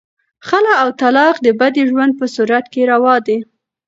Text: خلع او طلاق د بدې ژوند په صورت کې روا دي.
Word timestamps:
خلع 0.47 0.73
او 0.83 0.89
طلاق 1.01 1.35
د 1.41 1.47
بدې 1.59 1.83
ژوند 1.91 2.13
په 2.19 2.25
صورت 2.35 2.65
کې 2.73 2.81
روا 2.91 3.15
دي. 3.27 3.37